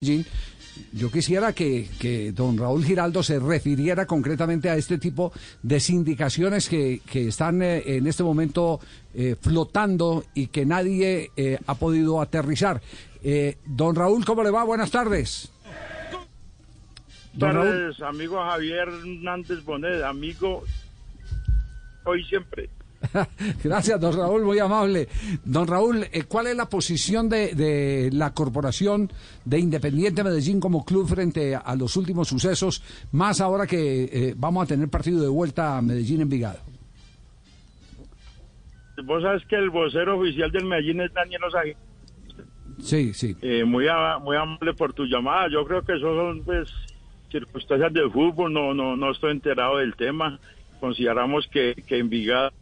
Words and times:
Yo 0.00 1.10
quisiera 1.10 1.52
que, 1.52 2.32
don 2.32 2.56
Raúl 2.56 2.84
Giraldo 2.84 3.24
se 3.24 3.40
refiriera 3.40 4.06
concretamente 4.06 4.70
a 4.70 4.76
este 4.76 4.96
tipo 4.96 5.32
de 5.60 5.80
sindicaciones 5.80 6.68
que, 6.68 7.00
están 7.12 7.62
eh, 7.62 7.82
en 7.84 8.06
este 8.06 8.22
momento 8.22 8.78
eh, 9.12 9.34
flotando 9.40 10.24
y 10.34 10.46
que 10.46 10.64
nadie 10.64 11.32
eh, 11.36 11.58
ha 11.66 11.74
podido 11.74 12.20
aterrizar. 12.20 12.80
Don 13.66 13.96
Raúl, 13.96 14.24
¿cómo 14.24 14.44
le 14.44 14.50
va? 14.50 14.62
Buenas 14.62 14.92
tardes. 14.92 15.52
Raúl. 17.34 17.66
tardes, 17.66 18.00
amigo 18.00 18.36
Javier 18.36 18.88
Hernández 18.88 19.64
Bonet, 19.64 20.02
amigo 20.04 20.62
hoy 22.04 22.24
siempre. 22.24 22.70
Gracias, 23.64 24.00
don 24.00 24.16
Raúl, 24.16 24.42
muy 24.42 24.58
amable. 24.58 25.08
Don 25.44 25.66
Raúl, 25.66 26.04
eh, 26.12 26.24
¿cuál 26.24 26.48
es 26.48 26.56
la 26.56 26.68
posición 26.68 27.28
de, 27.28 27.54
de, 27.54 28.10
la 28.12 28.34
corporación 28.34 29.10
de 29.44 29.58
Independiente 29.58 30.24
Medellín 30.24 30.60
como 30.60 30.84
club 30.84 31.08
frente 31.08 31.54
a, 31.54 31.74
los 31.76 31.96
últimos 31.96 32.28
sucesos, 32.28 32.82
más 33.12 33.40
ahora 33.40 33.66
que 33.66 34.04
eh, 34.04 34.34
vamos 34.36 34.64
a 34.64 34.66
tener 34.66 34.88
partido 34.88 35.22
de 35.22 35.28
vuelta 35.28 35.78
a 35.78 35.82
Medellín 35.82 36.22
en 36.22 36.28
Vigado? 36.28 36.58
Vos 39.04 39.22
sabes 39.22 39.44
que 39.46 39.56
el 39.56 39.70
vocero 39.70 40.18
oficial 40.18 40.50
del 40.50 40.64
Medellín 40.64 41.00
es 41.00 41.12
Daniel 41.12 41.44
Osague. 41.44 41.76
Sí, 42.80 43.12
sí. 43.14 43.36
Eh, 43.42 43.64
muy, 43.64 43.86
muy 44.22 44.36
amable 44.36 44.74
por 44.74 44.92
tu 44.92 45.04
llamada. 45.04 45.48
Yo 45.50 45.64
creo 45.64 45.82
que 45.82 45.94
eso 45.94 46.14
son 46.14 46.42
pues 46.44 46.68
circunstancias 47.30 47.92
del 47.92 48.10
fútbol. 48.10 48.52
No, 48.52 48.74
no, 48.74 48.96
no 48.96 49.10
estoy 49.12 49.32
enterado 49.32 49.78
del 49.78 49.94
tema. 49.94 50.38
Consideramos 50.80 51.46
que, 51.48 51.74
que 51.86 51.98
Envigado 51.98 52.52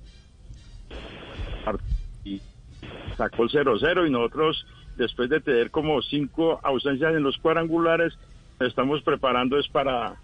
sacó 3.17 3.45
el 3.45 3.51
0-0 3.51 4.07
y 4.07 4.11
nosotros 4.11 4.67
después 4.97 5.29
de 5.31 5.41
tener 5.41 5.71
como 5.71 6.01
cinco 6.03 6.61
ausencias 6.63 7.15
en 7.15 7.23
los 7.23 7.37
cuadrangulares 7.39 8.15
estamos 8.61 9.03
preparando 9.03 9.59
es 9.59 9.69
para 9.69 10.17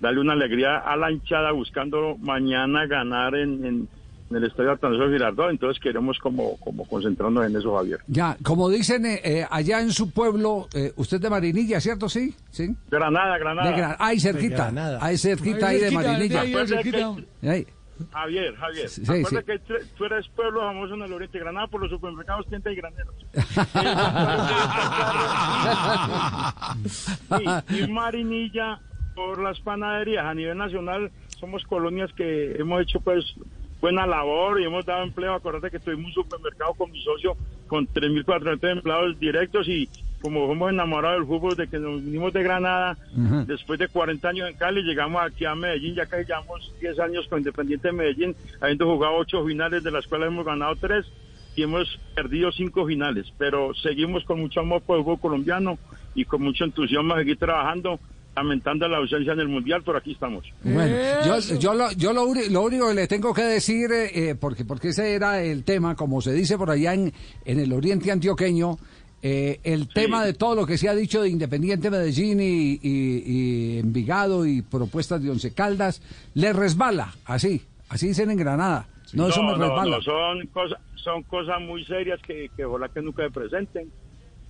darle 0.00 0.20
una 0.20 0.34
alegría 0.34 0.78
a 0.78 0.96
la 0.96 1.10
hinchada 1.10 1.52
buscando 1.52 2.16
mañana 2.18 2.86
ganar 2.86 3.34
en, 3.34 3.64
en, 3.64 3.88
en 4.30 4.36
el 4.36 4.44
estadio 4.44 4.72
Atanasio 4.72 5.08
Girardot, 5.10 5.50
entonces 5.50 5.82
queremos 5.82 6.18
como, 6.18 6.56
como 6.58 6.86
concentrarnos 6.86 7.46
en 7.46 7.56
eso, 7.56 7.74
Javier. 7.76 8.00
Ya, 8.06 8.36
como 8.42 8.68
dicen 8.68 9.06
eh, 9.06 9.20
eh, 9.24 9.46
allá 9.50 9.80
en 9.80 9.90
su 9.90 10.10
pueblo, 10.10 10.68
eh, 10.74 10.92
usted 10.96 11.20
de 11.20 11.30
Marinilla, 11.30 11.80
¿cierto? 11.80 12.08
Sí, 12.08 12.34
sí. 12.50 12.74
Granada, 12.90 13.38
Granada. 13.38 13.70
De 13.70 13.96
ahí 13.98 14.20
cerquita, 14.20 14.70
ahí 15.00 15.16
cerquita, 15.16 15.68
ahí, 15.68 15.80
de 15.80 15.90
Marinilla. 15.90 16.42
Ahí, 17.42 17.66
Javier, 18.12 18.56
Javier, 18.56 18.88
sí, 18.88 19.02
acuérdate 19.02 19.40
sí. 19.40 19.44
que 19.44 19.58
tú, 19.58 19.74
tú, 19.96 20.04
eres 20.04 20.28
pueblo 20.28 20.60
famoso 20.60 20.94
en 20.94 21.02
el 21.02 21.12
Oriente 21.12 21.38
Granada 21.38 21.66
por 21.66 21.80
los 21.80 21.90
supermercados, 21.90 22.46
tiendas 22.46 22.72
y 22.72 22.76
graneros. 22.76 23.14
y, 27.70 27.84
y 27.84 27.88
Marinilla 27.88 28.80
por 29.14 29.42
las 29.42 29.58
panaderías 29.60 30.24
a 30.24 30.34
nivel 30.34 30.56
nacional 30.56 31.10
somos 31.40 31.64
colonias 31.64 32.12
que 32.12 32.52
hemos 32.52 32.82
hecho 32.82 33.00
pues 33.00 33.24
buena 33.80 34.06
labor 34.06 34.60
y 34.60 34.64
hemos 34.64 34.84
dado 34.84 35.04
empleo. 35.04 35.34
Acuérdate 35.34 35.70
que 35.70 35.78
tuvimos 35.78 36.16
un 36.16 36.24
supermercado 36.24 36.74
con 36.74 36.90
mi 36.90 37.02
socio 37.02 37.36
con 37.66 37.86
3.400 37.86 38.70
empleados 38.70 39.18
directos 39.18 39.68
y 39.68 39.88
como 40.20 40.46
somos 40.46 40.70
enamorados 40.70 41.18
del 41.18 41.26
fútbol, 41.26 41.56
de 41.56 41.68
que 41.68 41.78
nos 41.78 42.02
vinimos 42.02 42.32
de 42.32 42.42
Granada, 42.42 42.96
uh 43.16 43.20
-huh. 43.20 43.46
después 43.46 43.78
de 43.78 43.88
40 43.88 44.28
años 44.28 44.48
en 44.48 44.56
Cali, 44.56 44.82
llegamos 44.82 45.22
aquí 45.22 45.44
a 45.44 45.54
Medellín, 45.54 45.94
ya 45.94 46.06
que 46.06 46.24
llevamos 46.24 46.72
10 46.80 46.98
años 47.00 47.26
con 47.28 47.38
Independiente 47.38 47.88
de 47.88 47.92
Medellín, 47.92 48.36
habiendo 48.60 48.86
jugado 48.86 49.16
8 49.16 49.44
finales, 49.46 49.82
de 49.82 49.90
las 49.90 50.06
cuales 50.06 50.28
hemos 50.28 50.44
ganado 50.44 50.74
3 50.76 51.06
y 51.56 51.62
hemos 51.62 51.88
perdido 52.14 52.52
5 52.52 52.86
finales, 52.86 53.26
pero 53.38 53.74
seguimos 53.74 54.24
con 54.24 54.40
mucho 54.40 54.60
amor 54.60 54.82
por 54.82 54.98
el 54.98 55.04
fútbol 55.04 55.20
colombiano 55.20 55.78
y 56.14 56.24
con 56.24 56.42
mucho 56.42 56.64
entusiasmo 56.64 57.14
a 57.14 57.18
seguir 57.18 57.36
trabajando 57.38 57.98
lamentando 58.38 58.86
la 58.86 58.98
ausencia 58.98 59.32
en 59.32 59.40
el 59.40 59.48
mundial, 59.48 59.82
pero 59.84 59.98
aquí 59.98 60.12
estamos. 60.12 60.44
Bueno, 60.62 60.96
yo, 61.26 61.58
yo, 61.58 61.74
lo, 61.74 61.90
yo 61.92 62.12
lo, 62.12 62.32
lo, 62.50 62.62
único 62.62 62.88
que 62.88 62.94
le 62.94 63.08
tengo 63.08 63.34
que 63.34 63.42
decir, 63.42 63.90
eh, 63.92 64.36
porque, 64.38 64.64
porque 64.64 64.88
ese 64.88 65.14
era 65.14 65.42
el 65.42 65.64
tema, 65.64 65.96
como 65.96 66.20
se 66.20 66.32
dice 66.32 66.56
por 66.56 66.70
allá 66.70 66.94
en, 66.94 67.12
en 67.44 67.58
el 67.58 67.72
oriente 67.72 68.12
antioqueño, 68.12 68.78
eh, 69.22 69.60
el 69.64 69.84
sí. 69.84 69.90
tema 69.94 70.24
de 70.24 70.32
todo 70.32 70.54
lo 70.54 70.66
que 70.66 70.78
se 70.78 70.88
ha 70.88 70.94
dicho 70.94 71.22
de 71.22 71.28
Independiente 71.28 71.90
Medellín 71.90 72.40
y, 72.40 72.78
y, 72.82 73.22
y, 73.26 73.78
Envigado 73.78 74.46
y 74.46 74.62
propuestas 74.62 75.22
de 75.22 75.30
Once 75.30 75.52
Caldas, 75.54 76.02
le 76.34 76.52
resbala, 76.52 77.14
así, 77.24 77.62
así 77.88 78.08
dicen 78.08 78.30
en 78.30 78.38
Granada. 78.38 78.88
No, 79.12 79.24
no 79.24 79.28
eso 79.30 79.42
me 79.42 79.52
no, 79.52 79.58
resbala. 79.58 79.96
No, 79.96 80.02
son, 80.02 80.46
cosas, 80.48 80.78
son 80.96 81.22
cosas 81.24 81.60
muy 81.60 81.84
serias 81.84 82.20
que, 82.22 82.50
que 82.56 82.64
ojalá 82.64 82.88
que 82.88 83.02
nunca 83.02 83.24
se 83.24 83.30
presenten, 83.30 83.90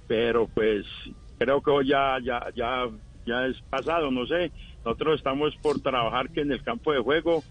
pero 0.06 0.49
pues 0.49 0.85
creo 1.39 1.62
que 1.62 1.73
ya, 1.87 2.19
ya, 2.23 2.47
ya 2.55 2.89
ya 3.29 3.47
es 3.47 3.61
pasado, 3.71 4.11
no 4.11 4.27
sé. 4.27 4.50
Nosotros 4.85 5.19
estamos 5.19 5.55
por 5.56 5.81
trabajar 5.81 6.31
que 6.31 6.41
en 6.41 6.50
el 6.50 6.62
campo 6.62 6.93
de 6.93 7.00
juego 7.00 7.45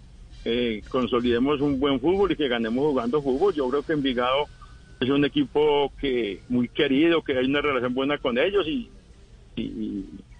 eh, 0.43 0.81
consolidemos 0.89 1.61
un 1.61 1.79
buen 1.79 1.99
fútbol 1.99 2.31
y 2.31 2.35
que 2.35 2.47
ganemos 2.47 2.83
jugando 2.83 3.21
fútbol. 3.21 3.53
Yo 3.53 3.69
creo 3.69 3.83
que 3.83 3.93
Envigado 3.93 4.45
es 4.99 5.09
un 5.09 5.25
equipo 5.25 5.91
que 5.99 6.41
muy 6.49 6.67
querido, 6.69 7.21
que 7.23 7.37
hay 7.37 7.45
una 7.45 7.61
relación 7.61 7.93
buena 7.93 8.17
con 8.17 8.37
ellos 8.37 8.67
y, 8.67 8.89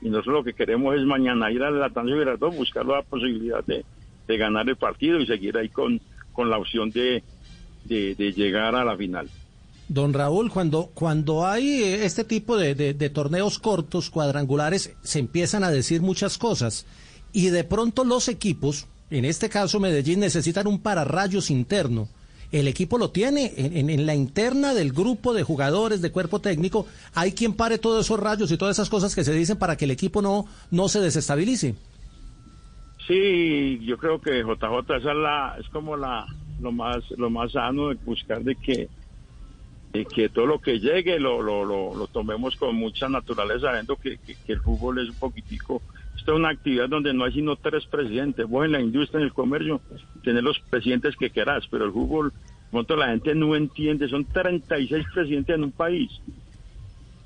nosotros 0.01 0.35
lo 0.35 0.43
que 0.43 0.53
queremos 0.53 0.95
es 0.95 1.03
mañana 1.03 1.51
ir 1.51 1.63
al 1.63 1.83
Atancio 1.83 2.17
Girardot, 2.17 2.55
buscar 2.55 2.85
la 2.85 3.01
posibilidad 3.01 3.65
de, 3.65 3.83
de, 4.27 4.37
ganar 4.37 4.69
el 4.69 4.75
partido 4.75 5.19
y 5.19 5.25
seguir 5.25 5.57
ahí 5.57 5.69
con, 5.69 5.99
con 6.33 6.51
la 6.51 6.59
opción 6.59 6.91
de, 6.91 7.23
de, 7.85 8.13
de 8.13 8.31
llegar 8.31 8.75
a 8.75 8.85
la 8.85 8.95
final. 8.95 9.27
Don 9.89 10.13
Raúl, 10.13 10.51
cuando, 10.51 10.91
cuando 10.93 11.47
hay 11.47 11.81
este 11.81 12.25
tipo 12.25 12.57
de, 12.57 12.75
de, 12.75 13.09
torneos 13.09 13.57
cortos, 13.57 14.09
cuadrangulares, 14.09 14.93
se 15.01 15.19
empiezan 15.19 15.63
a 15.63 15.71
decir 15.71 16.01
muchas 16.01 16.37
cosas 16.37 16.85
y 17.31 17.49
de 17.49 17.63
pronto 17.63 18.03
los 18.03 18.27
equipos, 18.27 18.87
en 19.09 19.23
este 19.23 19.49
caso 19.49 19.79
Medellín, 19.79 20.19
necesitan 20.19 20.67
un 20.67 20.79
pararrayos 20.79 21.49
interno. 21.49 22.09
El 22.51 22.67
equipo 22.67 22.97
lo 22.97 23.09
tiene 23.09 23.53
en, 23.57 23.75
en, 23.75 23.89
en, 23.89 24.05
la 24.05 24.15
interna 24.15 24.73
del 24.73 24.93
grupo 24.93 25.33
de 25.33 25.43
jugadores, 25.43 26.01
de 26.01 26.11
cuerpo 26.11 26.39
técnico. 26.39 26.87
Hay 27.13 27.33
quien 27.33 27.53
pare 27.53 27.77
todos 27.77 28.05
esos 28.05 28.19
rayos 28.19 28.51
y 28.51 28.57
todas 28.57 28.77
esas 28.77 28.89
cosas 28.89 29.13
que 29.15 29.23
se 29.23 29.33
dicen 29.33 29.57
para 29.57 29.75
que 29.75 29.85
el 29.85 29.91
equipo 29.91 30.21
no, 30.21 30.45
no 30.71 30.87
se 30.87 31.01
desestabilice. 31.01 31.75
Sí, 33.07 33.79
yo 33.83 33.97
creo 33.97 34.19
que 34.19 34.43
JJ 34.43 34.97
esa 34.97 35.11
es, 35.11 35.17
la, 35.17 35.55
es 35.59 35.67
como 35.69 35.95
la, 35.95 36.25
lo 36.61 36.71
más, 36.71 37.09
lo 37.17 37.29
más 37.29 37.51
sano 37.53 37.89
de 37.89 37.95
buscar 37.95 38.43
de 38.43 38.55
que 38.55 38.89
y 39.93 40.05
que 40.05 40.29
todo 40.29 40.45
lo 40.45 40.59
que 40.59 40.79
llegue 40.79 41.19
lo, 41.19 41.41
lo, 41.41 41.63
lo, 41.63 41.95
lo 41.95 42.07
tomemos 42.07 42.55
con 42.55 42.75
mucha 42.75 43.09
naturaleza, 43.09 43.67
sabiendo 43.67 43.95
que, 43.95 44.17
que, 44.17 44.35
que, 44.35 44.53
el 44.53 44.61
fútbol 44.61 44.99
es 44.99 45.09
un 45.09 45.15
poquitico, 45.15 45.81
esto 46.15 46.33
es 46.33 46.37
una 46.37 46.49
actividad 46.49 46.89
donde 46.89 47.13
no 47.13 47.23
hay 47.23 47.33
sino 47.33 47.55
tres 47.55 47.85
presidentes, 47.85 48.45
vos 48.47 48.65
en 48.65 48.73
la 48.73 48.81
industria, 48.81 49.19
en 49.19 49.25
el 49.25 49.33
comercio, 49.33 49.81
tener 50.27 50.43
los 50.43 50.59
presidentes 50.59 51.15
que 51.15 51.29
querás, 51.29 51.65
pero 51.71 51.85
el 51.85 51.93
fútbol, 51.93 52.33
pronto 52.69 52.97
la 52.97 53.07
gente 53.07 53.33
no 53.33 53.55
entiende, 53.55 54.09
son 54.09 54.25
36 54.25 55.05
presidentes 55.13 55.55
en 55.55 55.63
un 55.63 55.71
país. 55.71 56.11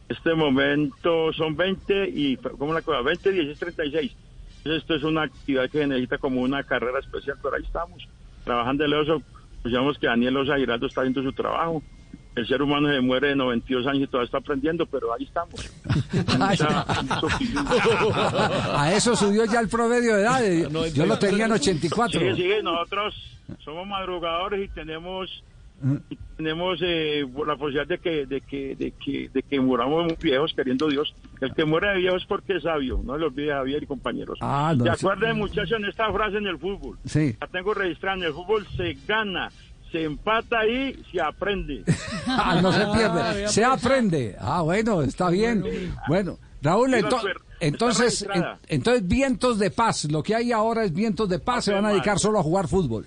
Este 0.08 0.36
momento 0.36 1.34
son 1.34 1.56
20 1.56 2.10
y, 2.10 2.38
¿cómo 2.38 2.76
la 2.76 2.84
cosa? 2.84 3.02
20, 3.02 3.32
16, 3.32 3.58
36. 3.58 4.16
Entonces 4.58 4.82
esto 4.84 4.94
es 4.94 5.04
una 5.04 5.24
actividad 5.24 5.68
que 5.72 5.88
necesita 5.88 6.20
como 6.20 6.42
una 6.42 6.62
carrera 6.64 7.00
especial, 7.00 7.38
pero 7.42 7.56
ahí 7.56 7.64
estamos, 7.64 8.08
trabajando 8.44 8.86
en 8.86 8.94
eso, 8.94 9.20
pues 9.64 9.72
digamos 9.72 9.98
que 9.98 10.06
Daniel 10.06 10.38
Osa 10.38 10.58
Giraldo 10.58 10.86
está 10.86 11.02
haciendo 11.02 11.24
su 11.24 11.34
trabajo 11.34 11.82
el 12.36 12.48
ser 12.48 12.62
humano 12.62 12.90
se 12.90 13.02
muere 13.02 13.30
de 13.30 13.36
92 13.36 13.88
años 13.88 14.04
y 14.04 14.08
todavía 14.08 14.26
está 14.26 14.38
aprendiendo, 14.38 14.86
pero 14.86 15.14
ahí 15.14 15.26
estamos. 15.26 15.70
a 18.74 18.94
eso 18.94 19.16
subió 19.16 19.46
ya 19.46 19.60
el 19.60 19.68
promedio 19.68 20.16
de 20.16 20.22
edad. 20.22 20.70
No, 20.70 20.86
Yo 20.88 21.06
lo 21.06 21.20
tenía 21.20 21.46
en 21.46 21.52
84. 21.54 22.20
Sí, 22.20 22.36
sí, 22.36 22.50
nosotros 22.64 23.16
somos 23.64 23.88
madrugadores 23.88 24.64
y 24.64 24.68
tenemos 24.70 25.44
y 26.10 26.18
tenemos 26.38 26.80
eh, 26.84 27.26
la 27.46 27.56
posibilidad 27.56 27.88
de 27.88 27.98
que 27.98 28.26
de 28.28 28.42
que 28.42 28.76
de 28.76 28.92
que 28.92 29.30
de 29.30 29.42
que 29.42 29.60
muramos 29.60 30.06
muy 30.06 30.16
viejos 30.22 30.54
queriendo 30.56 30.88
Dios 30.88 31.16
el 31.40 31.56
que 31.56 31.66
muere 31.66 31.90
de 31.90 31.98
viejo 31.98 32.18
es 32.18 32.26
porque 32.26 32.58
es 32.58 32.64
sabio 32.64 33.02
no 33.04 33.18
lo 33.18 33.28
olvide 33.28 33.52
Javier 33.52 33.82
y 33.82 33.88
compañeros 33.88 34.38
ah, 34.42 34.76
no, 34.78 34.84
de 34.84 34.92
acuerdo 34.92 35.28
sí. 35.28 35.34
muchachos 35.34 35.72
en 35.72 35.86
esta 35.86 36.12
frase 36.14 36.38
en 36.38 36.46
el 36.46 36.60
fútbol 36.60 37.00
sí. 37.06 37.36
la 37.42 37.48
tengo 37.48 37.74
registrada 37.74 38.18
en 38.18 38.24
el 38.24 38.34
fútbol 38.34 38.68
se 38.78 38.96
gana 39.08 39.50
se 39.92 40.04
empata 40.04 40.60
ahí, 40.60 41.04
se 41.12 41.22
aprende. 41.22 41.84
ah, 42.28 42.60
no 42.62 42.72
se 42.72 42.86
pierde, 42.98 43.48
se 43.48 43.64
aprende. 43.64 44.36
Ah, 44.40 44.62
bueno, 44.62 45.02
está 45.02 45.30
bien. 45.30 45.64
Bueno, 46.08 46.38
Raúl, 46.62 46.94
ento 46.94 47.20
entonces, 47.60 48.28
en, 48.34 48.44
entonces 48.68 49.08
vientos 49.08 49.60
de 49.60 49.70
paz, 49.70 50.06
lo 50.12 50.24
que 50.24 50.34
hay 50.34 50.52
ahora 50.52 50.84
es 50.84 50.94
vientos 50.94 51.30
de 51.30 51.38
paz, 51.38 51.66
se 51.66 51.74
van 51.74 51.86
a 51.86 51.90
dedicar 51.90 52.18
solo 52.18 52.40
a 52.40 52.44
jugar 52.44 52.68
fútbol. 52.68 53.06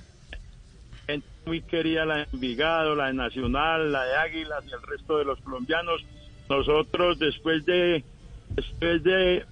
Muy 1.46 1.60
querida 1.60 2.06
la 2.06 2.16
de 2.16 2.26
Envigado, 2.32 2.94
la 2.94 3.08
de 3.08 3.14
Nacional, 3.14 3.92
la 3.92 4.04
de 4.04 4.16
Águilas 4.16 4.64
y 4.66 4.72
el 4.72 4.80
resto 4.80 5.18
de 5.18 5.26
los 5.26 5.38
colombianos. 5.40 6.02
Nosotros 6.48 7.18
después 7.18 7.66
de 7.66 8.02
después 8.50 9.02
de 9.02 9.44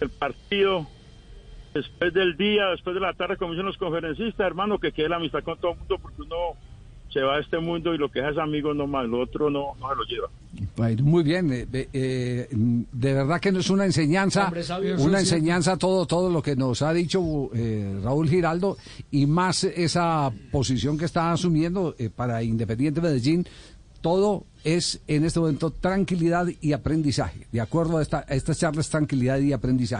el 0.00 0.10
partido 0.10 0.86
después 1.74 2.12
del 2.12 2.36
día, 2.36 2.66
después 2.66 2.94
de 2.94 3.00
la 3.00 3.14
tarde, 3.14 3.36
como 3.36 3.52
dicen 3.52 3.66
los 3.66 3.76
conferencistas, 3.76 4.46
hermano, 4.46 4.78
que 4.78 4.92
quede 4.92 5.08
la 5.08 5.16
amistad 5.16 5.42
con 5.42 5.58
todo 5.58 5.72
el 5.72 5.78
mundo, 5.78 5.98
porque 6.00 6.22
uno 6.22 6.36
se 7.12 7.20
va 7.20 7.36
a 7.36 7.40
este 7.40 7.58
mundo 7.58 7.92
y 7.92 7.98
lo 7.98 8.08
que 8.08 8.20
es 8.20 8.38
amigos 8.38 8.76
nomás, 8.76 9.06
lo 9.08 9.20
otro 9.20 9.50
no, 9.50 9.74
no 9.80 9.88
se 9.88 9.96
lo 9.96 10.04
lleva. 10.04 10.28
Bueno, 10.76 11.02
muy 11.04 11.24
bien, 11.24 11.52
eh, 11.52 11.66
eh, 11.92 12.48
de 12.50 13.14
verdad 13.14 13.40
que 13.40 13.50
no 13.50 13.58
es 13.58 13.70
una 13.70 13.84
enseñanza, 13.84 14.52
una 14.98 15.20
enseñanza 15.20 15.76
todo 15.76 16.06
todo 16.06 16.30
lo 16.30 16.42
que 16.42 16.54
nos 16.54 16.82
ha 16.82 16.92
dicho 16.92 17.50
eh, 17.54 18.00
Raúl 18.02 18.28
Giraldo 18.28 18.76
y 19.10 19.26
más 19.26 19.64
esa 19.64 20.30
posición 20.52 20.96
que 20.96 21.04
está 21.04 21.32
asumiendo 21.32 21.96
para 22.14 22.42
Independiente 22.42 23.00
Medellín, 23.00 23.44
todo 24.00 24.44
es 24.64 25.00
en 25.06 25.24
este 25.24 25.40
momento 25.40 25.70
tranquilidad 25.70 26.46
y 26.60 26.72
aprendizaje. 26.72 27.46
De 27.52 27.60
acuerdo 27.60 27.98
a, 27.98 28.02
esta, 28.02 28.24
a 28.28 28.34
estas 28.34 28.58
charlas, 28.58 28.88
tranquilidad 28.88 29.38
y 29.38 29.52
aprendizaje. 29.52 29.98